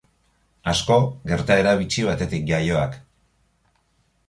Asko, 0.71 0.97
gertaera 1.33 1.75
bitxi 1.83 2.07
batetik 2.09 2.49
jaioak. 2.53 2.99